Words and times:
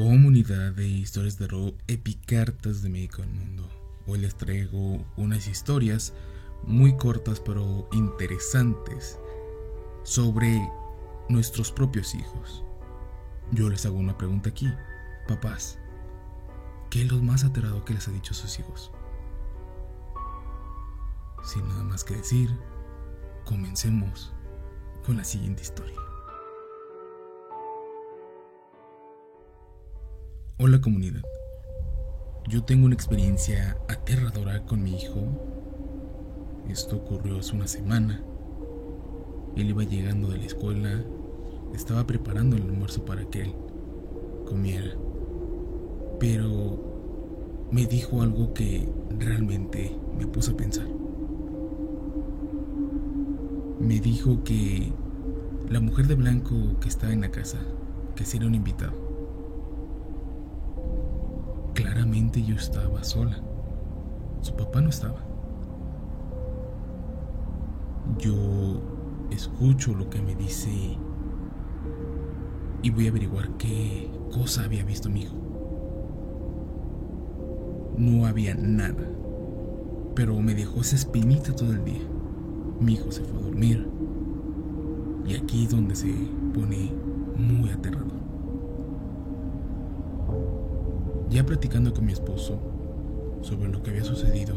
Comunidad 0.00 0.72
de 0.72 0.88
historias 0.88 1.36
de 1.36 1.46
terror 1.46 1.74
epicartas 1.86 2.80
de 2.80 2.88
México 2.88 3.20
del 3.20 3.32
mundo. 3.32 3.68
Hoy 4.06 4.20
les 4.20 4.34
traigo 4.34 5.04
unas 5.18 5.46
historias 5.46 6.14
muy 6.62 6.96
cortas 6.96 7.38
pero 7.38 7.86
interesantes 7.92 9.18
sobre 10.02 10.58
nuestros 11.28 11.70
propios 11.70 12.14
hijos. 12.14 12.64
Yo 13.52 13.68
les 13.68 13.84
hago 13.84 13.98
una 13.98 14.16
pregunta 14.16 14.48
aquí, 14.48 14.72
papás. 15.28 15.78
¿Qué 16.88 17.02
es 17.02 17.12
lo 17.12 17.20
más 17.20 17.44
aterrador 17.44 17.84
que 17.84 17.92
les 17.92 18.08
ha 18.08 18.10
dicho 18.10 18.32
a 18.32 18.36
sus 18.36 18.58
hijos? 18.58 18.90
Sin 21.44 21.68
nada 21.68 21.84
más 21.84 22.04
que 22.04 22.16
decir, 22.16 22.48
comencemos 23.44 24.32
con 25.04 25.18
la 25.18 25.24
siguiente 25.24 25.60
historia. 25.60 26.09
Hola 30.62 30.78
comunidad. 30.82 31.22
Yo 32.46 32.62
tengo 32.62 32.84
una 32.84 32.94
experiencia 32.94 33.78
aterradora 33.88 34.66
con 34.66 34.82
mi 34.82 34.94
hijo. 34.94 35.26
Esto 36.68 36.96
ocurrió 36.96 37.38
hace 37.38 37.56
una 37.56 37.66
semana. 37.66 38.22
Él 39.56 39.70
iba 39.70 39.84
llegando 39.84 40.28
de 40.28 40.36
la 40.36 40.44
escuela, 40.44 41.02
estaba 41.74 42.06
preparando 42.06 42.56
el 42.56 42.64
almuerzo 42.64 43.06
para 43.06 43.24
que 43.24 43.40
él 43.40 43.54
comiera. 44.46 44.94
Pero 46.18 47.66
me 47.70 47.86
dijo 47.86 48.20
algo 48.20 48.52
que 48.52 48.86
realmente 49.18 49.96
me 50.18 50.26
puso 50.26 50.52
a 50.52 50.56
pensar. 50.58 50.88
Me 53.80 53.98
dijo 53.98 54.44
que 54.44 54.92
la 55.70 55.80
mujer 55.80 56.06
de 56.06 56.16
blanco 56.16 56.78
que 56.82 56.90
estaba 56.90 57.14
en 57.14 57.22
la 57.22 57.30
casa, 57.30 57.56
que 58.14 58.26
sería 58.26 58.46
un 58.46 58.56
invitado 58.56 59.09
Yo 62.10 62.56
estaba 62.56 63.04
sola. 63.04 63.38
Su 64.40 64.56
papá 64.56 64.80
no 64.80 64.88
estaba. 64.88 65.20
Yo 68.18 68.80
escucho 69.30 69.94
lo 69.94 70.10
que 70.10 70.20
me 70.20 70.34
dice 70.34 70.98
y 72.82 72.90
voy 72.90 73.06
a 73.06 73.10
averiguar 73.10 73.50
qué 73.58 74.10
cosa 74.32 74.64
había 74.64 74.84
visto 74.84 75.08
mi 75.08 75.22
hijo. 75.22 75.36
No 77.96 78.26
había 78.26 78.56
nada, 78.56 79.08
pero 80.16 80.40
me 80.40 80.56
dejó 80.56 80.80
esa 80.80 80.96
espinita 80.96 81.54
todo 81.54 81.72
el 81.72 81.84
día. 81.84 82.02
Mi 82.80 82.94
hijo 82.94 83.12
se 83.12 83.22
fue 83.22 83.38
a 83.38 83.42
dormir 83.42 83.88
y 85.26 85.36
aquí 85.36 85.64
es 85.64 85.70
donde 85.70 85.94
se 85.94 86.12
pone 86.54 86.92
muy 87.36 87.70
aterrador. 87.70 88.19
Ya 91.30 91.46
platicando 91.46 91.94
con 91.94 92.06
mi 92.06 92.12
esposo 92.12 92.58
sobre 93.40 93.70
lo 93.70 93.84
que 93.84 93.90
había 93.90 94.02
sucedido, 94.02 94.56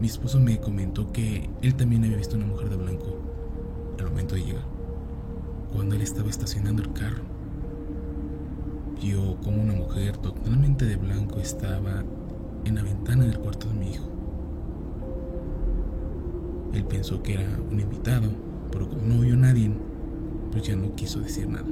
mi 0.00 0.08
esposo 0.08 0.40
me 0.40 0.58
comentó 0.58 1.12
que 1.12 1.48
él 1.62 1.76
también 1.76 2.02
había 2.02 2.16
visto 2.16 2.36
una 2.36 2.46
mujer 2.46 2.70
de 2.70 2.76
blanco 2.76 3.18
al 3.96 4.06
momento 4.06 4.34
de 4.34 4.42
llegar, 4.42 4.64
cuando 5.72 5.94
él 5.94 6.02
estaba 6.02 6.28
estacionando 6.28 6.82
el 6.82 6.92
carro. 6.92 7.22
Vio 9.00 9.36
como 9.44 9.62
una 9.62 9.74
mujer 9.74 10.16
totalmente 10.16 10.86
de 10.86 10.96
blanco 10.96 11.38
estaba 11.38 12.02
en 12.64 12.74
la 12.74 12.82
ventana 12.82 13.26
del 13.26 13.38
cuarto 13.38 13.68
de 13.68 13.74
mi 13.74 13.90
hijo. 13.92 14.08
Él 16.72 16.84
pensó 16.84 17.22
que 17.22 17.34
era 17.34 17.60
un 17.70 17.78
invitado, 17.78 18.28
pero 18.72 18.88
como 18.88 19.02
no 19.02 19.20
vio 19.20 19.34
a 19.34 19.38
nadie, 19.38 19.70
pues 20.50 20.64
ya 20.64 20.74
no 20.74 20.96
quiso 20.96 21.20
decir 21.20 21.48
nada. 21.48 21.68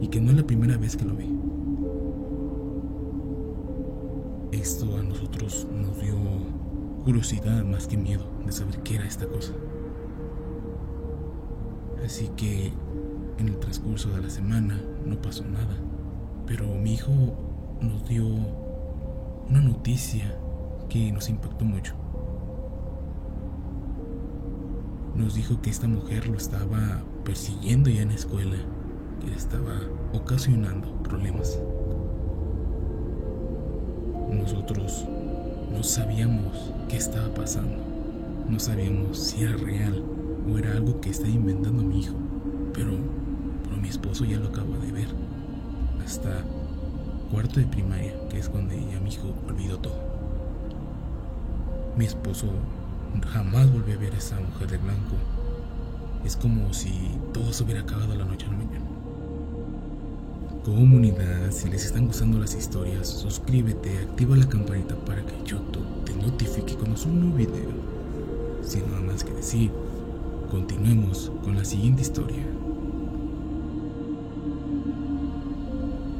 Y 0.00 0.08
que 0.08 0.18
no 0.18 0.30
es 0.30 0.36
la 0.38 0.46
primera 0.46 0.78
vez 0.78 0.96
que 0.96 1.04
lo 1.04 1.14
ve. 1.14 1.28
Esto 4.52 4.96
a 4.96 5.02
nosotros 5.02 5.66
nos 5.70 6.00
dio 6.00 6.16
curiosidad 7.04 7.64
más 7.64 7.86
que 7.86 7.98
miedo 7.98 8.24
de 8.46 8.52
saber 8.52 8.82
qué 8.82 8.96
era 8.96 9.06
esta 9.06 9.26
cosa. 9.26 9.52
Así 12.02 12.30
que 12.34 12.72
en 13.38 13.48
el 13.48 13.58
transcurso 13.58 14.08
de 14.08 14.22
la 14.22 14.30
semana 14.30 14.80
no 15.04 15.20
pasó 15.20 15.44
nada, 15.44 15.76
pero 16.46 16.66
mi 16.66 16.94
hijo 16.94 17.12
nos 17.82 18.08
dio 18.08 18.24
una 18.26 19.60
noticia 19.60 20.38
que 20.88 21.12
nos 21.12 21.28
impactó 21.28 21.66
mucho. 21.66 21.94
Nos 25.14 25.34
dijo 25.34 25.60
que 25.60 25.68
esta 25.68 25.88
mujer 25.88 26.26
lo 26.26 26.38
estaba 26.38 27.02
persiguiendo 27.22 27.90
ya 27.90 28.00
en 28.00 28.08
la 28.08 28.14
escuela, 28.14 28.56
que 29.20 29.26
le 29.26 29.36
estaba 29.36 29.78
ocasionando 30.14 31.02
problemas. 31.02 31.58
Nosotros 34.30 35.04
no 35.72 35.82
sabíamos 35.82 36.72
qué 36.88 36.96
estaba 36.96 37.28
pasando. 37.34 37.76
No 38.48 38.58
sabíamos 38.58 39.18
si 39.18 39.42
era 39.42 39.56
real 39.56 40.02
o 40.50 40.58
era 40.58 40.72
algo 40.72 41.00
que 41.00 41.10
estaba 41.10 41.30
inventando 41.30 41.82
mi 41.82 42.00
hijo. 42.00 42.14
Pero, 42.72 42.92
pero 43.64 43.76
mi 43.76 43.88
esposo 43.88 44.24
ya 44.24 44.38
lo 44.38 44.48
acaba 44.48 44.76
de 44.78 44.92
ver. 44.92 45.08
Hasta 46.04 46.44
cuarto 47.30 47.60
de 47.60 47.66
primaria, 47.66 48.14
que 48.28 48.38
es 48.38 48.48
cuando 48.48 48.74
ya 48.74 49.00
mi 49.00 49.10
hijo 49.10 49.34
olvidó 49.46 49.78
todo. 49.78 49.98
Mi 51.96 52.04
esposo 52.04 52.46
jamás 53.32 53.70
volvió 53.72 53.94
a 53.94 53.98
ver 53.98 54.14
a 54.14 54.18
esa 54.18 54.38
mujer 54.40 54.70
de 54.70 54.78
blanco. 54.78 55.16
Es 56.24 56.36
como 56.36 56.72
si 56.72 57.18
todo 57.32 57.52
se 57.52 57.64
hubiera 57.64 57.82
acabado 57.82 58.14
la 58.14 58.24
noche 58.24 58.46
a 58.46 58.50
la 58.50 58.58
mañana. 58.58 58.87
Comunidad, 60.68 61.50
si 61.50 61.70
les 61.70 61.86
están 61.86 62.08
gustando 62.08 62.38
las 62.38 62.54
historias, 62.54 63.08
suscríbete, 63.08 64.00
activa 64.00 64.36
la 64.36 64.46
campanita 64.46 64.94
para 64.96 65.24
que 65.24 65.32
YouTube 65.42 66.04
te 66.04 66.14
notifique 66.14 66.74
cuando 66.74 66.94
suba 66.94 67.14
un 67.14 67.20
nuevo 67.20 67.36
video. 67.38 67.70
Sin 68.62 68.82
nada 68.90 69.00
más 69.00 69.24
que 69.24 69.32
decir, 69.32 69.70
continuemos 70.50 71.32
con 71.42 71.56
la 71.56 71.64
siguiente 71.64 72.02
historia. 72.02 72.44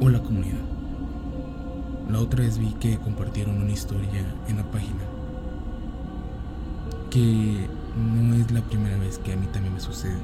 Hola 0.01 0.23
comunidad. 0.23 0.65
La 2.11 2.19
otra 2.19 2.41
vez 2.41 2.57
vi 2.57 2.73
que 2.81 2.97
compartieron 2.97 3.61
una 3.61 3.71
historia 3.71 4.25
en 4.49 4.57
la 4.57 4.71
página 4.71 5.03
que 7.11 7.67
no 7.99 8.35
es 8.35 8.51
la 8.51 8.63
primera 8.63 8.97
vez 8.97 9.19
que 9.19 9.35
a 9.35 9.37
mí 9.37 9.47
también 9.53 9.75
me 9.75 9.81
sucede. 9.81 10.23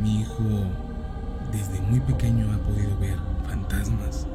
Mi 0.00 0.20
hijo 0.20 0.44
desde 1.52 1.80
muy 1.80 2.00
pequeño 2.00 2.52
ha 2.52 2.58
podido 2.58 2.98
ver 2.98 3.16
fantasmas. 3.46 4.26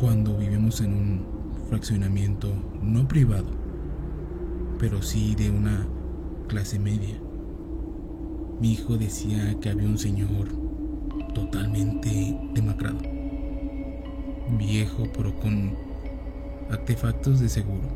Cuando 0.00 0.36
vivimos 0.36 0.80
en 0.80 0.92
un 0.92 1.26
fraccionamiento 1.68 2.48
no 2.80 3.06
privado, 3.08 3.50
pero 4.78 5.02
sí 5.02 5.34
de 5.34 5.50
una 5.50 5.86
clase 6.46 6.78
media, 6.78 7.18
mi 8.60 8.72
hijo 8.72 8.96
decía 8.96 9.58
que 9.60 9.70
había 9.70 9.88
un 9.88 9.98
señor 9.98 10.48
totalmente 11.34 12.38
demacrado, 12.54 13.00
viejo 14.58 15.04
pero 15.16 15.38
con 15.38 15.76
artefactos 16.70 17.40
de 17.40 17.48
seguro. 17.48 17.88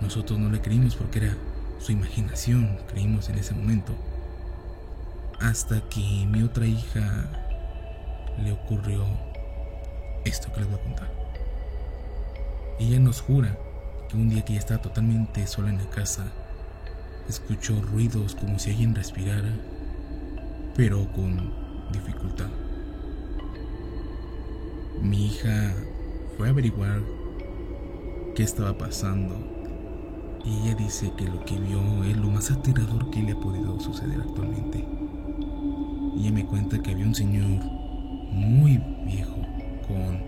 Nosotros 0.00 0.38
no 0.38 0.50
le 0.50 0.60
creímos 0.60 0.96
porque 0.96 1.20
era 1.20 1.36
su 1.78 1.92
imaginación, 1.92 2.78
creímos 2.88 3.28
en 3.28 3.38
ese 3.38 3.54
momento. 3.54 3.92
Hasta 5.40 5.80
que 5.88 6.26
mi 6.26 6.42
otra 6.42 6.66
hija 6.66 7.28
le 8.42 8.52
ocurrió 8.52 9.04
esto 10.24 10.52
que 10.52 10.60
les 10.60 10.70
voy 10.70 10.78
a 10.78 10.82
contar. 10.82 11.10
Ella 12.78 12.98
nos 12.98 13.20
jura 13.20 13.56
que 14.08 14.16
un 14.16 14.28
día 14.28 14.44
que 14.44 14.52
ella 14.52 14.60
estaba 14.60 14.82
totalmente 14.82 15.46
sola 15.46 15.70
en 15.70 15.78
la 15.78 15.90
casa, 15.90 16.24
escuchó 17.28 17.80
ruidos 17.80 18.34
como 18.34 18.58
si 18.58 18.70
alguien 18.70 18.94
respirara, 18.94 19.52
pero 20.74 21.10
con 21.12 21.52
dificultad. 21.92 22.48
Mi 25.00 25.26
hija 25.26 25.74
fue 26.36 26.48
a 26.48 26.50
averiguar 26.50 27.00
qué 28.34 28.42
estaba 28.42 28.76
pasando 28.76 29.53
y 30.44 30.58
ella 30.58 30.74
dice 30.74 31.10
que 31.16 31.24
lo 31.24 31.42
que 31.44 31.58
vio 31.58 32.04
es 32.04 32.16
lo 32.16 32.28
más 32.28 32.50
aterrador 32.50 33.10
que 33.10 33.22
le 33.22 33.32
ha 33.32 33.40
podido 33.40 33.80
suceder 33.80 34.20
actualmente. 34.20 34.84
Ella 36.16 36.32
me 36.32 36.44
cuenta 36.44 36.78
que 36.82 36.90
había 36.92 37.06
un 37.06 37.14
señor 37.14 37.64
muy 38.30 38.78
viejo 39.06 39.36
con 39.88 40.22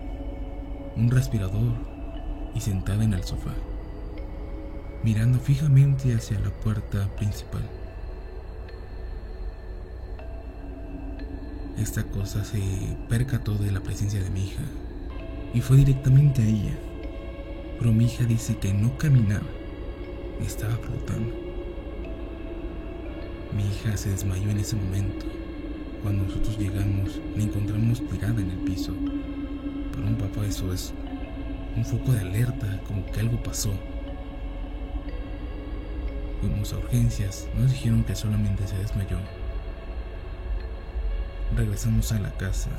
un 0.95 1.11
respirador 1.11 1.73
y 2.55 2.59
sentada 2.59 3.03
en 3.03 3.13
el 3.13 3.23
sofá, 3.23 3.53
mirando 5.03 5.39
fijamente 5.39 6.13
hacia 6.13 6.39
la 6.39 6.49
puerta 6.49 7.07
principal. 7.15 7.63
Esta 11.77 12.03
cosa 12.05 12.43
se 12.43 12.59
percató 13.07 13.53
de 13.53 13.71
la 13.71 13.81
presencia 13.81 14.23
de 14.23 14.31
mi 14.31 14.45
hija 14.45 14.63
y 15.53 15.61
fue 15.61 15.77
directamente 15.77 16.41
a 16.41 16.47
ella, 16.47 16.77
pero 17.77 17.93
mi 17.93 18.05
hija 18.05 18.25
dice 18.25 18.57
que 18.57 18.73
no 18.73 18.97
caminaba 18.97 19.45
estaba 20.45 20.75
flotando. 20.77 21.33
Mi 23.55 23.63
hija 23.63 23.97
se 23.97 24.09
desmayó 24.09 24.49
en 24.49 24.59
ese 24.59 24.75
momento 24.75 25.25
cuando 26.01 26.23
nosotros 26.23 26.57
llegamos, 26.57 27.19
la 27.35 27.43
encontramos 27.43 28.01
tirada 28.07 28.39
en 28.41 28.51
el 28.51 28.57
piso. 28.59 28.93
Para 29.93 30.07
un 30.07 30.15
papá 30.15 30.45
eso 30.45 30.71
es 30.71 30.93
un 31.75 31.83
foco 31.83 32.13
de 32.13 32.21
alerta, 32.21 32.79
como 32.87 33.05
que 33.05 33.19
algo 33.19 33.41
pasó. 33.41 33.73
Fuimos 36.39 36.71
a 36.71 36.77
urgencias, 36.77 37.47
nos 37.57 37.71
dijeron 37.71 38.03
que 38.03 38.15
solamente 38.15 38.67
se 38.67 38.77
desmayó. 38.77 39.17
Regresamos 41.55 42.11
a 42.11 42.19
la 42.19 42.31
casa, 42.37 42.69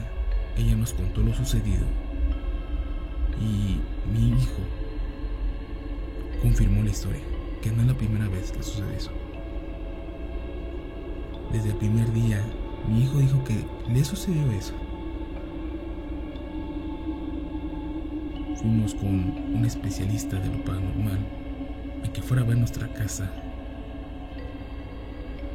ella 0.56 0.76
nos 0.76 0.92
contó 0.92 1.20
lo 1.20 1.34
sucedido 1.34 1.84
y 3.40 3.80
mi 4.12 4.28
hijo 4.30 4.62
confirmó 6.42 6.82
la 6.82 6.90
historia, 6.90 7.22
que 7.62 7.70
no 7.70 7.82
es 7.82 7.88
la 7.88 7.94
primera 7.94 8.28
vez 8.28 8.52
que 8.52 8.62
sucede 8.62 8.96
eso. 8.96 9.10
Desde 11.52 11.70
el 11.70 11.76
primer 11.76 12.12
día, 12.12 12.42
mi 12.88 13.04
hijo 13.04 13.18
dijo 13.18 13.42
que 13.44 13.64
le 13.90 14.04
sucedió 14.04 14.50
eso. 14.52 14.74
Fuimos 18.56 18.94
con 18.94 19.08
un 19.08 19.64
especialista 19.64 20.38
de 20.38 20.48
lo 20.48 20.64
paranormal 20.64 21.18
a 22.04 22.12
que 22.12 22.22
fuera 22.22 22.42
a 22.42 22.46
ver 22.46 22.58
nuestra 22.58 22.88
casa 22.88 23.30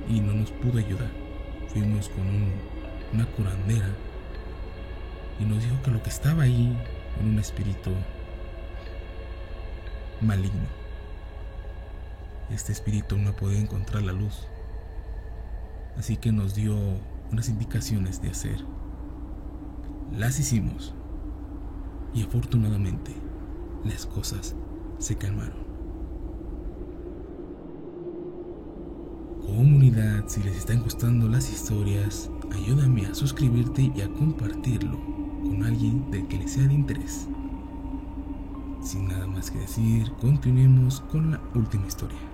y 0.10 0.20
no 0.20 0.34
nos 0.34 0.52
pudo 0.52 0.80
ayudar. 0.80 1.12
Fuimos 1.68 2.10
con 2.10 2.26
una 3.14 3.26
curandera 3.28 3.90
y 5.40 5.46
nos 5.46 5.64
dijo 5.64 5.82
que 5.84 5.92
lo 5.92 6.02
que 6.02 6.10
estaba 6.10 6.44
ahí 6.44 6.76
era 7.18 7.26
un 7.26 7.40
espíritu 7.40 7.92
maligno. 10.22 10.83
Este 12.50 12.72
espíritu 12.72 13.18
no 13.18 13.36
podía 13.36 13.60
encontrar 13.60 14.04
la 14.04 14.14
luz. 14.14 14.48
Así 15.98 16.18
que 16.18 16.32
nos 16.32 16.56
dio 16.56 16.76
unas 17.32 17.50
indicaciones 17.50 18.22
de 18.22 18.30
hacer. 18.30 18.58
Las 20.12 20.40
hicimos. 20.40 20.94
Y 22.14 22.24
afortunadamente 22.24 23.14
las 23.84 24.06
cosas 24.06 24.56
se 25.00 25.16
calmaron. 25.16 25.64
Comunidad, 29.46 30.24
si 30.28 30.42
les 30.42 30.56
están 30.58 30.82
gustando 30.82 31.28
las 31.28 31.52
historias, 31.52 32.30
ayúdame 32.52 33.06
a 33.06 33.14
suscribirte 33.14 33.92
y 33.96 34.02
a 34.02 34.10
compartirlo 34.10 34.98
con 35.44 35.64
alguien 35.64 36.10
del 36.12 36.28
que 36.28 36.38
les 36.38 36.54
sea 36.54 36.68
de 36.68 36.74
interés. 36.74 37.28
Sin 38.82 39.08
nada 39.08 39.28
más 39.28 39.52
que 39.52 39.60
decir, 39.60 40.12
continuemos 40.22 41.02
con 41.12 41.32
la 41.32 41.42
última 41.56 41.88
historia. 41.88 42.33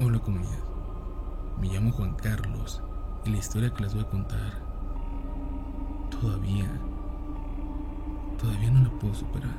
Hola 0.00 0.18
comunidad, 0.18 0.58
me 1.60 1.68
llamo 1.68 1.92
Juan 1.92 2.14
Carlos 2.14 2.82
y 3.24 3.30
la 3.30 3.36
historia 3.36 3.72
que 3.72 3.84
les 3.84 3.94
voy 3.94 4.02
a 4.02 4.10
contar 4.10 4.60
todavía, 6.10 6.68
todavía 8.36 8.72
no 8.72 8.80
la 8.82 8.90
puedo 8.98 9.14
superar. 9.14 9.56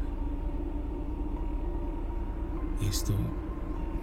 Esto 2.82 3.14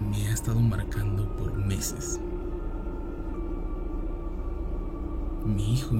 me 0.09 0.27
ha 0.27 0.33
estado 0.33 0.59
marcando 0.59 1.29
por 1.35 1.53
meses. 1.53 2.19
Mi 5.45 5.73
hijo 5.75 5.95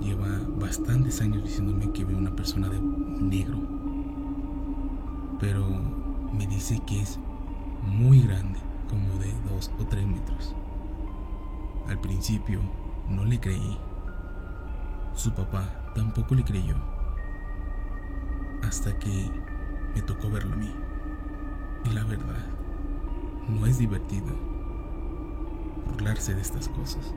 lleva 0.00 0.28
bastantes 0.60 1.20
años 1.20 1.42
diciéndome 1.42 1.90
que 1.90 2.04
ve 2.04 2.14
una 2.14 2.30
persona 2.30 2.68
de 2.68 2.78
negro, 2.80 3.58
pero 5.40 5.66
me 6.32 6.46
dice 6.46 6.80
que 6.86 7.00
es 7.00 7.18
muy 7.82 8.20
grande, 8.20 8.60
como 8.88 9.18
de 9.18 9.32
dos 9.50 9.70
o 9.80 9.84
tres 9.86 10.06
metros. 10.06 10.54
Al 11.88 12.00
principio 12.00 12.60
no 13.08 13.24
le 13.24 13.38
creí. 13.38 13.78
Su 15.14 15.32
papá 15.32 15.64
tampoco 15.94 16.34
le 16.34 16.44
creyó. 16.44 16.76
Hasta 18.62 18.98
que 18.98 19.30
me 19.94 20.02
tocó 20.02 20.30
verlo 20.30 20.54
a 20.54 20.56
mí. 20.56 20.72
Y 21.84 21.90
la 21.90 22.04
verdad, 22.04 22.44
no 23.48 23.66
es 23.66 23.78
divertido 23.78 24.34
burlarse 25.86 26.34
de 26.34 26.40
estas 26.40 26.68
cosas 26.68 27.14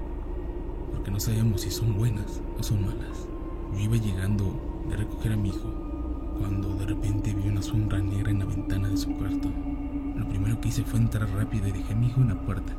porque 0.91 1.11
no 1.11 1.19
sabíamos 1.19 1.61
si 1.61 1.71
son 1.71 1.95
buenas 1.97 2.41
o 2.57 2.63
son 2.63 2.81
malas. 2.81 3.27
Yo 3.73 3.79
iba 3.79 3.95
llegando 3.95 4.85
de 4.89 4.97
recoger 4.97 5.33
a 5.33 5.37
mi 5.37 5.49
hijo 5.49 5.69
cuando 6.37 6.73
de 6.75 6.85
repente 6.87 7.33
vi 7.33 7.47
una 7.47 7.61
sombra 7.61 7.99
negra 7.99 8.31
en 8.31 8.39
la 8.39 8.45
ventana 8.45 8.89
de 8.89 8.97
su 8.97 9.13
cuarto. 9.15 9.49
Lo 10.19 10.27
primero 10.27 10.59
que 10.59 10.67
hice 10.67 10.83
fue 10.83 10.99
entrar 10.99 11.29
rápido 11.29 11.69
y 11.69 11.71
dejé 11.71 11.93
a 11.93 11.95
mi 11.95 12.07
hijo 12.07 12.19
en 12.19 12.27
la 12.27 12.35
puerta, 12.35 12.73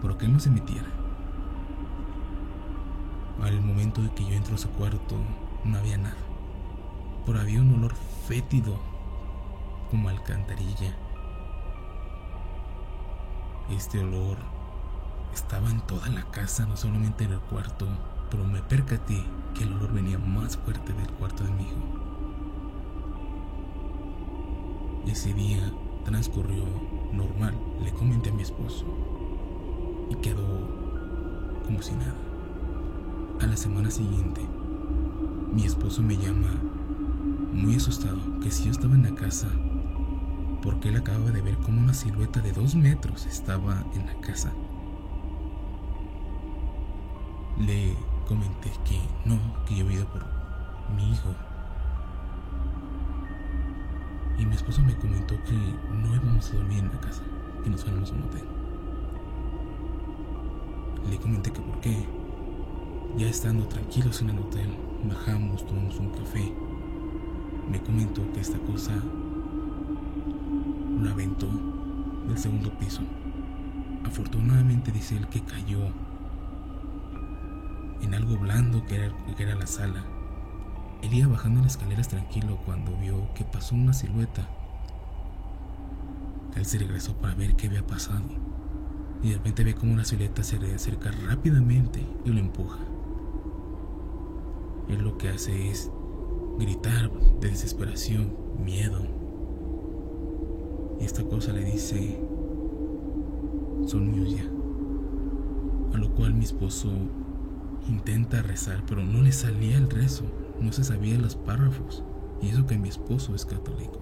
pero 0.00 0.16
que 0.16 0.24
él 0.24 0.32
no 0.32 0.40
se 0.40 0.48
metiera. 0.48 0.88
Al 3.42 3.60
momento 3.60 4.00
de 4.00 4.10
que 4.14 4.24
yo 4.24 4.30
entro 4.30 4.54
a 4.54 4.58
su 4.58 4.70
cuarto, 4.70 5.16
no 5.62 5.76
había 5.76 5.98
nada, 5.98 6.16
pero 7.26 7.38
había 7.38 7.60
un 7.60 7.74
olor 7.74 7.92
fétido, 8.26 8.78
como 9.90 10.08
alcantarilla. 10.08 10.96
Este 13.68 13.98
olor 13.98 14.38
estaba 15.34 15.70
en 15.70 15.82
toda 15.82 16.08
la 16.08 16.22
casa, 16.30 16.64
no 16.64 16.78
solamente 16.78 17.24
en 17.24 17.32
el 17.32 17.40
cuarto, 17.40 17.86
pero 18.30 18.44
me 18.44 18.62
percaté 18.62 19.22
que 19.54 19.64
el 19.64 19.74
olor 19.74 19.92
venía 19.92 20.18
más 20.18 20.56
fuerte 20.56 20.94
del 20.94 21.10
cuarto 21.10 21.44
de 21.44 21.50
mi 21.50 21.64
hijo. 21.64 21.76
Ese 25.06 25.34
día 25.34 25.70
transcurrió 26.04 26.64
normal, 27.12 27.54
le 27.82 27.92
comenté 27.92 28.30
a 28.30 28.34
mi 28.34 28.42
esposo 28.42 28.84
y 30.10 30.14
quedó 30.16 30.46
como 31.64 31.82
si 31.82 31.92
nada. 31.92 32.14
A 33.40 33.46
la 33.46 33.56
semana 33.56 33.90
siguiente, 33.90 34.40
mi 35.52 35.64
esposo 35.64 36.02
me 36.02 36.16
llama 36.16 36.54
muy 37.52 37.76
asustado 37.76 38.18
que 38.40 38.50
si 38.50 38.64
yo 38.64 38.70
estaba 38.70 38.94
en 38.94 39.02
la 39.02 39.14
casa, 39.14 39.48
porque 40.62 40.88
él 40.88 40.96
acababa 40.96 41.30
de 41.30 41.42
ver 41.42 41.56
como 41.58 41.80
una 41.80 41.94
silueta 41.94 42.40
de 42.40 42.52
dos 42.52 42.74
metros 42.74 43.26
estaba 43.26 43.84
en 43.94 44.06
la 44.06 44.14
casa 44.20 44.52
le 47.58 47.94
comenté 48.26 48.70
que 48.84 49.00
no, 49.24 49.38
que 49.66 49.76
yo 49.76 49.84
había 49.84 49.98
ido 49.98 50.06
por 50.06 50.24
mi 50.96 51.12
hijo. 51.12 51.28
Mi 54.48 54.54
esposo 54.54 54.82
me 54.82 54.94
comentó 54.96 55.34
que 55.44 55.52
no 55.52 56.14
íbamos 56.14 56.50
a 56.50 56.56
dormir 56.56 56.78
en 56.78 56.92
la 56.92 57.00
casa, 57.00 57.22
que 57.62 57.70
nos 57.70 57.82
fuéramos 57.82 58.10
a 58.10 58.14
un 58.14 58.22
hotel. 58.24 58.44
Le 61.10 61.16
comenté 61.18 61.50
que 61.50 61.60
por 61.60 61.80
qué. 61.80 62.06
Ya 63.16 63.28
estando 63.28 63.66
tranquilos 63.66 64.20
en 64.22 64.30
el 64.30 64.38
hotel, 64.38 64.68
bajamos, 65.04 65.66
tomamos 65.66 65.98
un 65.98 66.10
café. 66.10 66.52
Me 67.70 67.80
comentó 67.80 68.22
que 68.32 68.40
esta 68.40 68.58
cosa 68.58 68.92
lo 71.00 71.10
aventó 71.10 71.48
del 72.28 72.38
segundo 72.38 72.70
piso. 72.78 73.02
Afortunadamente 74.04 74.92
dice 74.92 75.16
él 75.16 75.26
que 75.28 75.42
cayó 75.42 75.80
en 78.02 78.14
algo 78.14 78.36
blando 78.36 78.84
que 78.84 78.96
era 79.38 79.54
la 79.54 79.66
sala. 79.66 80.04
Él 81.02 81.14
iba 81.14 81.28
bajando 81.28 81.60
las 81.60 81.72
escaleras 81.72 82.08
tranquilo 82.08 82.58
cuando 82.64 82.96
vio 82.96 83.32
que 83.34 83.44
pasó 83.44 83.74
una 83.74 83.92
silueta. 83.92 84.48
Él 86.56 86.64
se 86.64 86.78
regresó 86.78 87.14
para 87.14 87.34
ver 87.34 87.56
qué 87.56 87.66
había 87.66 87.86
pasado. 87.86 88.24
Y 89.22 89.30
de 89.30 89.36
repente 89.36 89.64
ve 89.64 89.74
como 89.74 89.92
una 89.92 90.04
silueta 90.04 90.42
se 90.42 90.58
le 90.58 90.74
acerca 90.74 91.10
rápidamente 91.10 92.06
y 92.24 92.30
lo 92.30 92.40
empuja. 92.40 92.78
Él 94.88 95.02
lo 95.02 95.16
que 95.18 95.28
hace 95.30 95.70
es 95.70 95.90
gritar 96.58 97.10
de 97.40 97.48
desesperación, 97.48 98.36
miedo. 98.62 99.02
Y 101.00 101.04
esta 101.04 101.24
cosa 101.24 101.52
le 101.52 101.64
dice, 101.64 102.20
son 103.86 104.10
míos. 104.10 104.34
A 105.92 105.96
lo 105.96 106.14
cual 106.14 106.34
mi 106.34 106.44
esposo 106.44 106.90
Intenta 107.88 108.40
rezar, 108.40 108.82
pero 108.86 109.04
no 109.04 109.20
le 109.20 109.30
salía 109.30 109.76
el 109.76 109.90
rezo, 109.90 110.24
no 110.60 110.72
se 110.72 110.84
sabía 110.84 111.18
los 111.18 111.36
párrafos, 111.36 112.02
y 112.40 112.50
eso 112.50 112.66
que 112.66 112.78
mi 112.78 112.88
esposo 112.88 113.34
es 113.34 113.44
católico. 113.46 114.00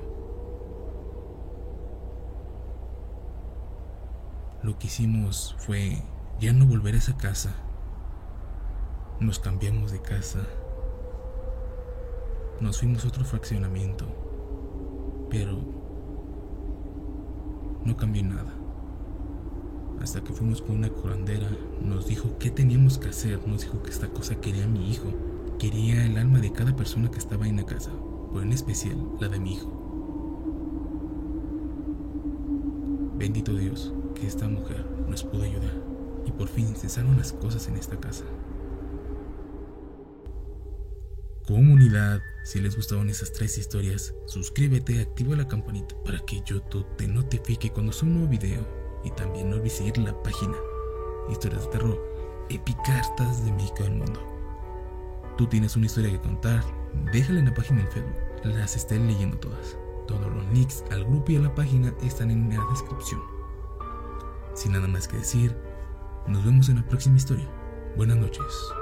Lo 4.62 4.78
que 4.78 4.86
hicimos 4.86 5.56
fue 5.58 6.02
ya 6.40 6.52
no 6.52 6.66
volver 6.66 6.94
a 6.94 6.98
esa 6.98 7.16
casa. 7.16 7.52
Nos 9.18 9.40
cambiamos 9.40 9.90
de 9.90 10.00
casa. 10.00 10.40
Nos 12.60 12.78
fuimos 12.78 13.04
a 13.04 13.08
otro 13.08 13.24
fraccionamiento. 13.24 14.06
Pero 15.30 15.58
no 17.84 17.96
cambió 17.96 18.22
nada 18.22 18.52
hasta 20.02 20.20
que 20.20 20.32
fuimos 20.32 20.60
con 20.60 20.76
una 20.76 20.90
curandera, 20.90 21.48
nos 21.80 22.06
dijo 22.06 22.36
qué 22.38 22.50
teníamos 22.50 22.98
que 22.98 23.08
hacer, 23.08 23.46
nos 23.46 23.62
dijo 23.62 23.82
que 23.82 23.90
esta 23.90 24.08
cosa 24.08 24.34
quería 24.34 24.66
mi 24.66 24.90
hijo, 24.90 25.12
quería 25.62 26.04
el 26.04 26.18
alma 26.18 26.40
de 26.40 26.50
cada 26.50 26.74
persona 26.74 27.08
que 27.08 27.20
estaba 27.20 27.46
en 27.46 27.54
la 27.54 27.64
casa, 27.64 27.92
pero 28.30 28.42
en 28.42 28.50
especial 28.50 28.98
la 29.20 29.28
de 29.28 29.38
mi 29.38 29.52
hijo. 29.54 29.70
Bendito 33.16 33.54
Dios 33.54 33.94
que 34.16 34.26
esta 34.26 34.48
mujer 34.48 34.84
nos 35.08 35.22
pudo 35.22 35.44
ayudar. 35.44 35.80
y 36.24 36.30
por 36.32 36.48
fin 36.48 36.74
cesaron 36.76 37.16
las 37.16 37.32
cosas 37.32 37.68
en 37.68 37.76
esta 37.76 37.98
casa. 37.98 38.24
Comunidad, 41.46 42.20
si 42.44 42.60
les 42.60 42.74
gustaron 42.76 43.08
esas 43.08 43.32
tres 43.32 43.58
historias, 43.58 44.14
suscríbete 44.26 45.00
activa 45.00 45.36
la 45.36 45.48
campanita 45.48 45.94
para 46.04 46.18
que 46.20 46.42
YouTube 46.44 46.86
te 46.96 47.06
notifique 47.06 47.70
cuando 47.70 47.92
suba 47.92 48.10
un 48.10 48.14
nuevo 48.18 48.30
video 48.30 48.66
y 49.04 49.10
también 49.10 49.50
no 49.50 49.56
olvides 49.56 49.74
seguir 49.74 49.98
la 49.98 50.20
página 50.22 50.56
Historias 51.30 51.64
de 51.66 51.70
Terror, 51.70 51.98
Epicartas 52.50 53.44
de 53.44 53.52
México 53.52 53.84
del 53.84 53.94
Mundo. 53.94 54.31
Tú 55.36 55.46
tienes 55.46 55.76
una 55.76 55.86
historia 55.86 56.10
que 56.10 56.20
contar, 56.20 56.62
déjala 57.12 57.40
en 57.40 57.46
la 57.46 57.54
página 57.54 57.78
del 57.78 57.88
Facebook, 57.88 58.16
las 58.44 58.76
esté 58.76 58.98
leyendo 58.98 59.38
todas. 59.38 59.78
Todos 60.06 60.30
los 60.32 60.46
links 60.52 60.84
al 60.90 61.04
grupo 61.04 61.32
y 61.32 61.36
a 61.36 61.40
la 61.40 61.54
página 61.54 61.92
están 62.02 62.30
en 62.30 62.50
la 62.50 62.62
descripción. 62.70 63.20
Sin 64.54 64.72
nada 64.72 64.88
más 64.88 65.08
que 65.08 65.16
decir, 65.16 65.56
nos 66.26 66.44
vemos 66.44 66.68
en 66.68 66.76
la 66.76 66.88
próxima 66.88 67.16
historia. 67.16 67.48
Buenas 67.96 68.18
noches. 68.18 68.81